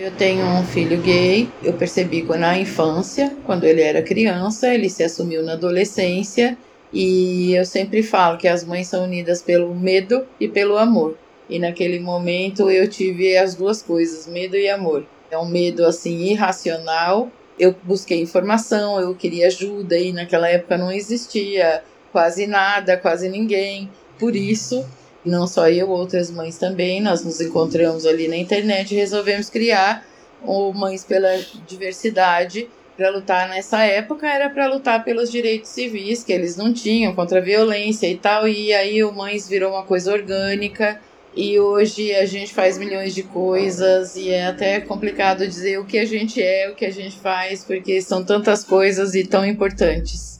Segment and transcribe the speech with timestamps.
[0.00, 1.48] Eu tenho um filho gay.
[1.60, 6.56] Eu percebi na infância, quando ele era criança, ele se assumiu na adolescência.
[6.92, 11.18] E eu sempre falo que as mães são unidas pelo medo e pelo amor.
[11.50, 15.04] E naquele momento eu tive as duas coisas, medo e amor.
[15.32, 17.28] É um medo assim irracional.
[17.58, 23.90] Eu busquei informação, eu queria ajuda e naquela época não existia quase nada, quase ninguém.
[24.16, 24.86] Por isso,
[25.28, 30.04] não só eu, outras mães também, nós nos encontramos ali na internet e resolvemos criar
[30.42, 31.30] o Mães pela
[31.66, 37.14] Diversidade para lutar nessa época era para lutar pelos direitos civis que eles não tinham
[37.14, 41.00] contra a violência e tal e aí o Mães virou uma coisa orgânica
[41.36, 45.96] e hoje a gente faz milhões de coisas e é até complicado dizer o que
[45.96, 50.37] a gente é, o que a gente faz, porque são tantas coisas e tão importantes.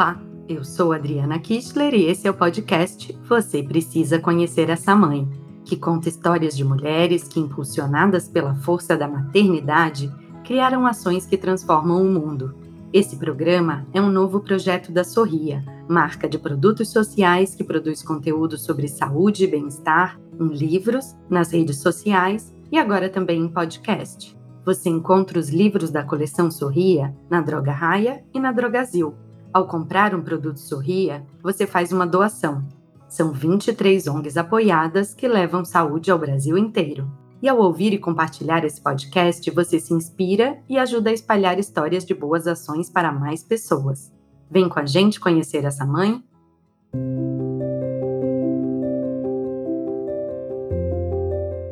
[0.00, 0.18] Olá,
[0.48, 5.28] eu sou Adriana Kistler e esse é o podcast Você Precisa Conhecer Essa Mãe,
[5.62, 10.10] que conta histórias de mulheres que, impulsionadas pela força da maternidade,
[10.42, 12.54] criaram ações que transformam o mundo.
[12.94, 18.56] Esse programa é um novo projeto da Sorria, marca de produtos sociais que produz conteúdo
[18.56, 24.34] sobre saúde e bem-estar em livros, nas redes sociais e agora também em podcast.
[24.64, 29.14] Você encontra os livros da coleção Sorria na Droga Raia e na Drogazil
[29.52, 32.64] ao comprar um produto Sorria, você faz uma doação.
[33.08, 37.10] São 23 ONGs apoiadas que levam saúde ao Brasil inteiro.
[37.42, 42.04] E ao ouvir e compartilhar esse podcast, você se inspira e ajuda a espalhar histórias
[42.04, 44.12] de boas ações para mais pessoas.
[44.48, 46.22] Vem com a gente conhecer essa mãe?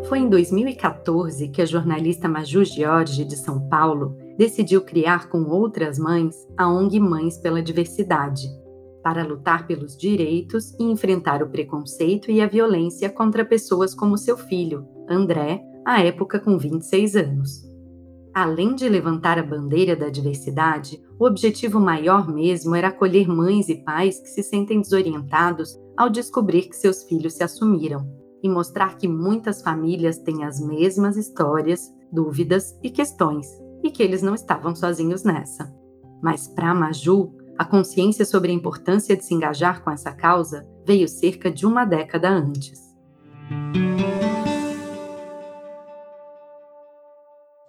[0.08, 5.98] Foi em 2014 que a jornalista Maju Jorge, de São Paulo, decidiu criar com outras
[5.98, 8.46] mães a ONG Mães pela Diversidade,
[9.02, 14.38] para lutar pelos direitos e enfrentar o preconceito e a violência contra pessoas como seu
[14.38, 17.66] filho, André, à época com 26 anos.
[18.32, 23.74] Além de levantar a bandeira da diversidade, o objetivo maior mesmo era acolher mães e
[23.82, 28.06] pais que se sentem desorientados ao descobrir que seus filhos se assumiram
[28.40, 33.48] e mostrar que muitas famílias têm as mesmas histórias, dúvidas e questões
[33.82, 35.72] e que eles não estavam sozinhos nessa.
[36.22, 41.08] Mas para Maju, a consciência sobre a importância de se engajar com essa causa veio
[41.08, 42.88] cerca de uma década antes.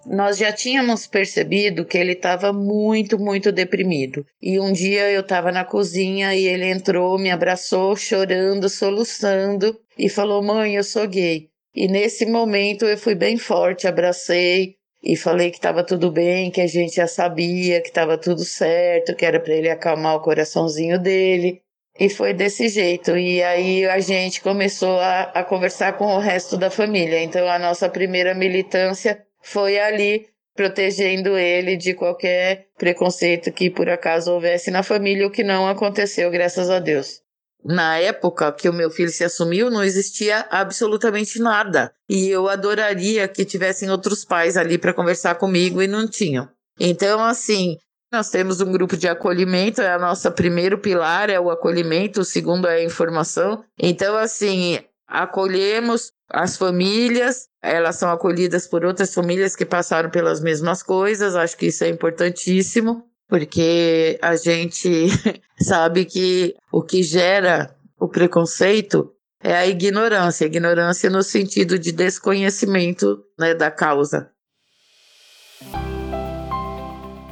[0.05, 4.25] Nós já tínhamos percebido que ele estava muito, muito deprimido.
[4.41, 10.09] E um dia eu estava na cozinha e ele entrou, me abraçou, chorando, soluçando e
[10.09, 11.49] falou: Mãe, eu sou gay.
[11.75, 16.61] E nesse momento eu fui bem forte, abracei, e falei que estava tudo bem, que
[16.61, 20.99] a gente já sabia que estava tudo certo, que era para ele acalmar o coraçãozinho
[20.99, 21.61] dele.
[21.97, 23.17] E foi desse jeito.
[23.17, 27.21] E aí a gente começou a, a conversar com o resto da família.
[27.21, 34.33] Então a nossa primeira militância foi ali, protegendo ele de qualquer preconceito que por acaso
[34.33, 37.21] houvesse na família, o que não aconteceu, graças a Deus
[37.63, 41.91] na época que o meu filho se assumiu, não existia absolutamente nada.
[42.07, 46.47] E eu adoraria que tivessem outros pais ali para conversar comigo e não tinham.
[46.79, 47.77] Então, assim,
[48.11, 52.25] nós temos um grupo de acolhimento, é a nossa primeiro pilar é o acolhimento, o
[52.25, 53.63] segundo é a informação.
[53.77, 60.81] Então, assim, acolhemos as famílias, elas são acolhidas por outras famílias que passaram pelas mesmas
[60.81, 65.07] coisas, acho que isso é importantíssimo porque a gente
[65.61, 73.23] sabe que o que gera o preconceito é a ignorância, ignorância no sentido de desconhecimento
[73.37, 74.31] né, da causa.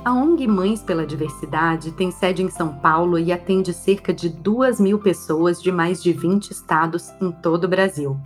[0.06, 4.80] A ONG Mães pela Diversidade tem sede em São Paulo e atende cerca de 2
[4.80, 8.18] mil pessoas de mais de 20 estados em todo o Brasil.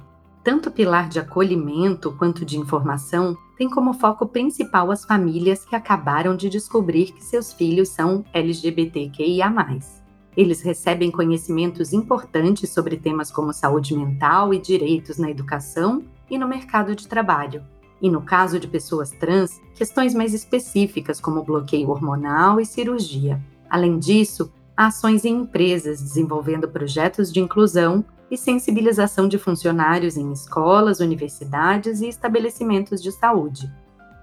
[0.43, 5.75] Tanto o pilar de acolhimento quanto de informação tem como foco principal as famílias que
[5.75, 9.53] acabaram de descobrir que seus filhos são LGBTQIA.
[10.35, 16.47] Eles recebem conhecimentos importantes sobre temas como saúde mental e direitos na educação e no
[16.47, 17.63] mercado de trabalho.
[18.01, 23.39] E no caso de pessoas trans, questões mais específicas como bloqueio hormonal e cirurgia.
[23.69, 31.01] Além disso, ações em empresas desenvolvendo projetos de inclusão e sensibilização de funcionários em escolas,
[31.01, 33.69] universidades e estabelecimentos de saúde.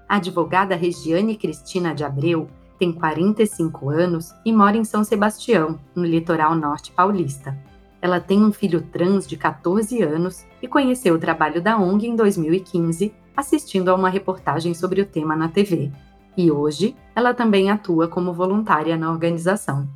[0.07, 6.03] A advogada Regiane Cristina de Abreu tem 45 anos e mora em São Sebastião, no
[6.03, 7.55] litoral norte paulista.
[8.01, 12.15] Ela tem um filho trans de 14 anos e conheceu o trabalho da ONG em
[12.15, 15.91] 2015, assistindo a uma reportagem sobre o tema na TV.
[16.37, 19.89] e hoje ela também atua como voluntária na organização.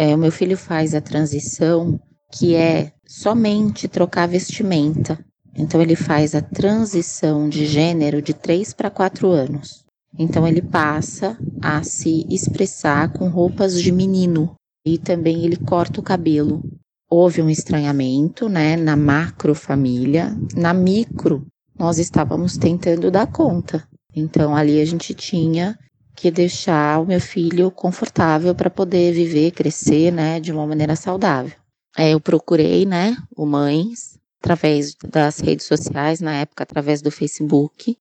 [0.00, 2.00] É, o meu filho faz a transição
[2.32, 5.22] que é somente trocar vestimenta.
[5.54, 9.84] Então ele faz a transição de gênero de 3 para 4 anos.
[10.18, 14.54] Então ele passa a se expressar com roupas de menino
[14.86, 16.62] e também ele corta o cabelo.
[17.10, 21.46] Houve um estranhamento, né, na macro família, na micro
[21.78, 23.86] nós estávamos tentando dar conta.
[24.16, 25.78] Então ali a gente tinha
[26.20, 31.56] que deixar o meu filho confortável para poder viver, crescer, né, de uma maneira saudável.
[31.96, 37.96] É, eu procurei, né, o Mães através das redes sociais, na época através do Facebook.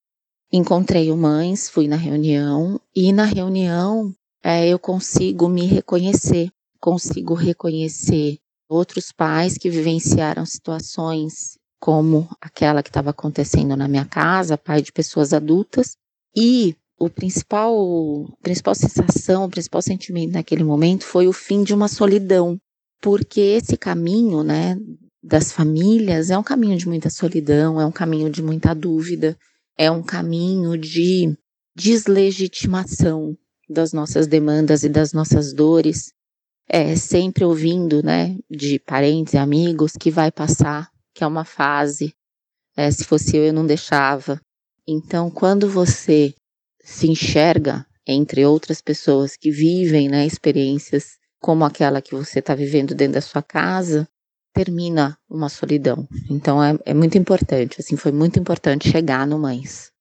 [0.51, 4.13] Encontrei o Mães, fui na reunião e na reunião
[4.43, 8.37] é, eu consigo me reconhecer, consigo reconhecer
[8.67, 14.91] outros pais que vivenciaram situações como aquela que estava acontecendo na minha casa, pai de
[14.91, 15.95] pessoas adultas,
[16.35, 17.73] e o principal,
[18.41, 22.59] principal sensação, o principal sentimento naquele momento foi o fim de uma solidão,
[23.01, 24.77] porque esse caminho, né,
[25.23, 29.37] das famílias é um caminho de muita solidão, é um caminho de muita dúvida,
[29.77, 31.33] é um caminho de
[31.75, 33.37] deslegitimação
[33.69, 36.11] das nossas demandas e das nossas dores,
[36.67, 42.13] é sempre ouvindo, né, de parentes e amigos que vai passar, que é uma fase.
[42.75, 44.39] É, se fosse eu, eu não deixava.
[44.87, 46.33] Então, quando você
[46.89, 52.95] se enxerga entre outras pessoas que vivem né, experiências como aquela que você está vivendo
[52.95, 54.09] dentro da sua casa,
[54.51, 56.07] termina uma solidão.
[56.29, 59.91] Então é, é muito importante, assim, foi muito importante chegar no Mães.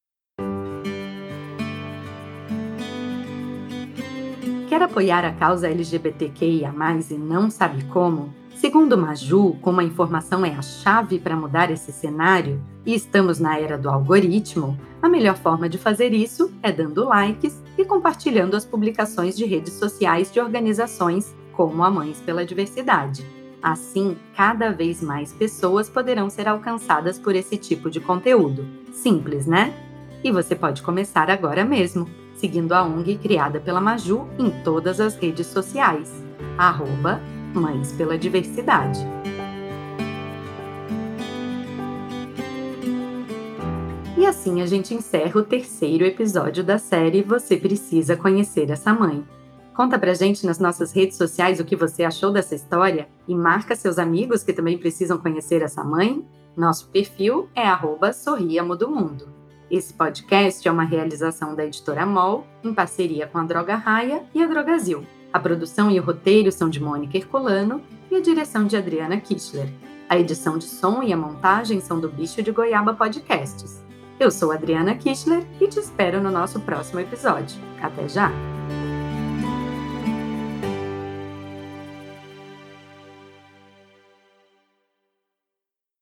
[4.69, 6.73] Quer apoiar a causa LGBTQIA+,
[7.11, 8.35] e não sabe como?
[8.60, 13.56] Segundo Maju, como a informação é a chave para mudar esse cenário e estamos na
[13.56, 18.64] era do algoritmo, a melhor forma de fazer isso é dando likes e compartilhando as
[18.64, 23.25] publicações de redes sociais de organizações como a Mães pela Diversidade.
[23.62, 28.66] Assim, cada vez mais pessoas poderão ser alcançadas por esse tipo de conteúdo.
[28.90, 29.72] Simples, né?
[30.25, 35.14] E você pode começar agora mesmo, seguindo a ONG criada pela Maju em todas as
[35.14, 36.12] redes sociais.
[36.56, 37.20] Arroba
[37.54, 39.00] Mães pela Diversidade.
[44.16, 49.24] E assim a gente encerra o terceiro episódio da série Você Precisa Conhecer Essa Mãe.
[49.74, 53.76] Conta pra gente nas nossas redes sociais o que você achou dessa história e marca
[53.76, 56.26] seus amigos que também precisam conhecer essa mãe.
[56.56, 59.28] Nosso perfil é Sorriamo do Mundo.
[59.70, 64.42] Esse podcast é uma realização da editora MOL, em parceria com a Droga Raia e
[64.42, 65.06] a Drogazil.
[65.38, 67.81] A produção e o roteiro são de Mônica Herculano
[68.11, 69.73] e a direção de Adriana Kichler.
[70.08, 73.81] A edição de som e a montagem são do Bicho de Goiaba Podcasts.
[74.19, 77.56] Eu sou Adriana Kichler e te espero no nosso próximo episódio.
[77.81, 78.57] Até já!